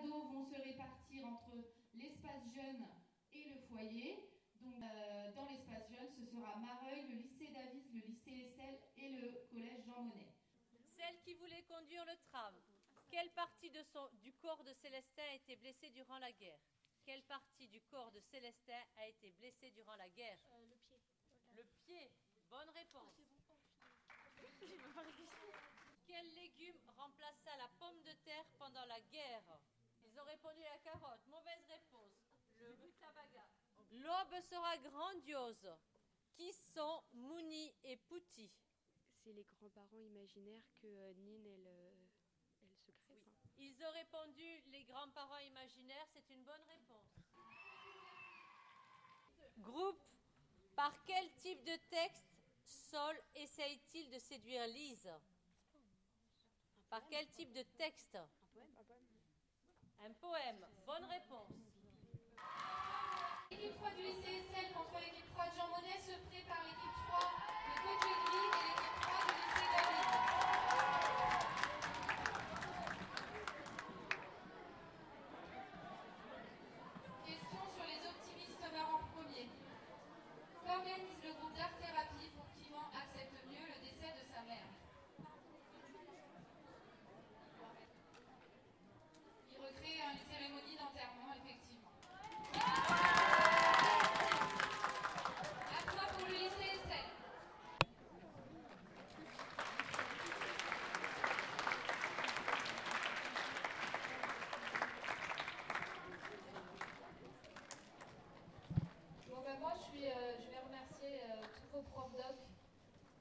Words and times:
ados 0.00 0.32
vont 0.32 0.44
se 0.44 0.56
répartir 0.56 1.26
entre 1.26 1.52
l'espace 1.94 2.42
jeune 2.54 2.86
et 3.32 3.44
le 3.44 3.60
foyer. 3.68 4.30
Donc, 4.60 4.82
euh, 4.82 5.32
dans 5.32 5.46
l'espace 5.46 5.90
jeune, 5.90 6.10
ce 6.18 6.24
sera 6.24 6.56
Mareuil, 6.56 7.06
le 7.08 7.16
lycée 7.16 7.48
Davis, 7.48 7.84
le 7.92 8.00
lycée 8.00 8.48
Essel 8.48 8.80
et 8.96 9.10
le 9.10 9.46
collège 9.50 9.84
Jean 9.84 10.02
Monnet. 10.02 10.34
Celle 10.96 11.20
qui 11.20 11.34
voulait 11.34 11.64
conduire 11.64 12.04
le 12.04 12.16
tram. 12.30 12.54
Quelle 13.10 13.30
partie 13.32 13.70
de 13.70 13.82
son, 13.82 14.08
du 14.22 14.32
corps 14.34 14.62
de 14.64 14.72
Célestin 14.74 15.22
a 15.30 15.34
été 15.34 15.56
blessée 15.56 15.90
durant 15.90 16.18
la 16.18 16.32
guerre? 16.32 16.60
Quelle 17.04 17.22
partie 17.24 17.68
du 17.68 17.80
corps 17.82 18.12
de 18.12 18.20
Célestin 18.20 18.82
a 18.98 19.06
été 19.06 19.32
blessée 19.32 19.70
durant 19.70 19.96
la 19.96 20.08
guerre? 20.10 20.38
Euh, 20.52 20.66
le 20.66 20.76
pied. 20.76 21.00
Le 21.56 21.64
pied. 21.84 22.10
Bonne 22.48 22.70
réponse. 22.70 23.20
Quel 26.06 26.34
légume 26.34 26.78
remplaça 26.96 27.56
la 27.56 27.68
pomme 27.78 28.02
de 28.02 28.12
terre 28.24 28.46
pendant 28.58 28.84
la 28.86 29.00
guerre? 29.00 29.60
Répondu 30.40 30.62
la 30.62 30.78
carotte. 30.78 31.26
Mauvaise 31.26 31.64
réponse. 31.68 32.12
Le. 32.58 32.76
L'aube 33.92 34.40
sera 34.40 34.76
grandiose. 34.78 35.68
Qui 36.32 36.52
sont 36.52 37.02
Mouni 37.12 37.74
et 37.84 37.96
Pouti? 37.96 38.50
C'est 39.18 39.32
les 39.32 39.44
grands-parents 39.44 39.98
imaginaires 39.98 40.64
que 40.80 40.86
euh, 40.86 41.12
Nine, 41.14 41.46
elle, 41.46 41.66
euh, 41.66 41.92
elle 42.62 42.72
se 42.72 42.92
crée. 42.92 43.22
Ils 43.58 43.84
ont 43.84 43.90
répondu 43.90 44.62
les 44.68 44.84
grands-parents 44.84 45.38
imaginaires. 45.38 46.06
C'est 46.12 46.30
une 46.30 46.44
bonne 46.44 46.62
réponse. 46.68 47.18
Groupe. 49.58 50.02
Par 50.74 51.04
quel 51.04 51.30
type 51.34 51.62
de 51.64 51.76
texte 51.90 52.24
Sol 52.62 53.20
essaye-t-il 53.34 54.08
de 54.10 54.18
séduire 54.18 54.66
Lise? 54.68 55.10
Par 56.88 57.06
quel 57.08 57.28
type 57.28 57.52
de 57.52 57.62
texte? 57.76 58.16
Un 60.02 60.12
poème. 60.14 60.64
Bonne 60.86 61.04
réponse. 61.04 61.52
L'équipe 63.50 63.76
3 63.76 63.90
du 63.90 64.02
lycée 64.02 64.44
Essel 64.48 64.72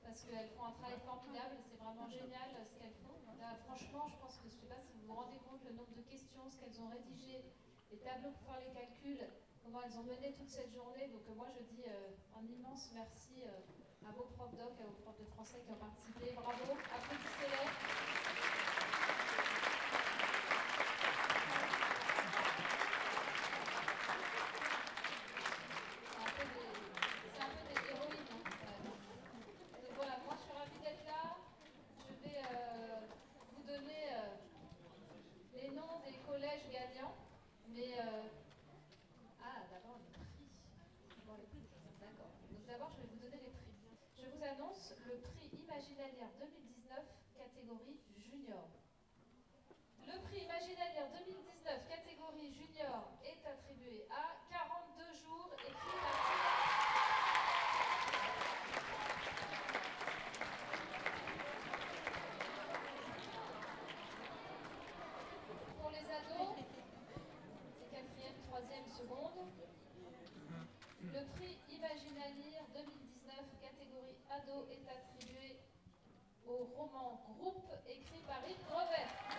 parce 0.09 0.25
qu'elles 0.25 0.49
font 0.57 0.65
un 0.65 0.73
travail 0.81 0.97
formidable 1.05 1.53
et 1.53 1.61
c'est 1.69 1.77
vraiment 1.77 2.09
génial 2.09 2.49
euh, 2.57 2.65
ce 2.65 2.73
qu'elles 2.81 2.97
font. 3.05 3.13
Franchement, 3.69 4.09
je 4.09 4.17
pense 4.17 4.35
que 4.41 4.49
je 4.49 4.55
ne 4.57 4.59
sais 4.61 4.65
pas 4.73 4.81
si 4.81 4.97
vous 4.97 5.05
vous 5.05 5.13
rendez 5.13 5.37
compte 5.45 5.61
le 5.63 5.73
nombre 5.77 5.93
de 5.93 6.01
questions, 6.01 6.41
ce 6.49 6.57
qu'elles 6.57 6.81
ont 6.81 6.89
rédigé, 6.89 7.45
les 7.93 7.97
tableaux 8.01 8.33
pour 8.33 8.41
faire 8.49 8.59
les 8.65 8.73
calculs, 8.73 9.21
comment 9.61 9.81
elles 9.85 9.97
ont 10.01 10.03
mené 10.09 10.33
toute 10.33 10.49
cette 10.49 10.73
journée. 10.73 11.07
Donc 11.13 11.21
euh, 11.29 11.35
moi 11.37 11.45
je 11.53 11.61
dis 11.69 11.85
euh, 11.85 12.09
un 12.41 12.43
immense 12.49 12.89
merci 12.93 13.45
à 13.45 14.11
vos 14.17 14.25
profs 14.33 14.55
doc, 14.57 14.73
à 14.81 14.85
vos 14.89 14.97
profs 15.05 15.19
de 15.21 15.25
français 15.37 15.61
qui 15.61 15.69
ont 15.71 15.77
participé 15.77 16.33
applaudissez-les. 16.33 17.69
C'est 24.89 26.17
un 26.17 26.31
peu 26.35 26.45
des- 26.55 26.79
c'est 27.33 27.41
un 27.41 27.49
peu 27.53 27.61
des 27.67 27.79
héroïnes. 27.89 28.31
hein, 28.33 28.43
euh. 28.65 29.81
Donc 29.81 29.93
voilà, 29.95 30.17
moi 30.25 30.33
je 30.37 30.43
suis 30.43 30.53
ravie 30.53 30.79
d'être 30.83 31.05
là. 31.05 31.35
Je 32.07 32.13
vais 32.25 32.41
euh, 32.51 33.07
vous 33.53 33.63
donner 33.63 34.03
euh, 34.11 34.35
les 35.53 35.69
noms 35.71 35.99
des 36.05 36.17
collèges 36.25 36.65
gagnants. 36.71 37.15
Mais 37.67 37.93
euh, 38.01 38.27
ah, 39.41 39.61
d'abord 39.71 39.97
les 40.01 40.11
prix. 40.11 40.49
D'abord 41.17 41.37
les 41.37 41.47
prix. 41.47 41.67
D'accord. 41.99 42.31
Donc 42.51 42.65
d'abord 42.65 42.91
je 42.97 43.01
vais 43.03 43.07
vous 43.13 43.19
donner 43.19 43.37
les 43.43 43.51
prix. 43.51 43.75
Je 44.17 44.25
vous 44.25 44.43
annonce 44.59 44.93
le 45.07 45.19
prix 45.21 45.49
Imaginalière 45.53 46.31
2019 46.39 46.99
catégorie 47.37 47.99
junior. 48.17 48.67
Le 50.05 50.19
prix 50.23 50.43
Imaginalière 50.43 51.07
2019 51.13 51.87
catégorie 51.87 52.51
junior 52.51 53.11
est 53.23 53.45
attribué 53.47 54.05
à 54.09 54.35
42 54.51 55.13
jours 55.13 55.49
écrit 55.59 55.75
Pour 65.79 65.89
les 65.91 66.05
ados, 66.11 66.55
quatrième, 67.91 68.41
troisième, 68.47 68.87
seconde. 68.89 69.47
Le 71.01 71.25
prix 71.35 71.57
Imaginalire 71.69 72.65
2019 72.73 72.98
est 74.71 74.87
attribué 74.89 75.59
au 76.47 76.65
roman 76.75 77.21
Groupe 77.37 77.71
écrit 77.87 78.21
par 78.27 78.41
Yves 78.49 78.65
Brevet. 78.69 79.38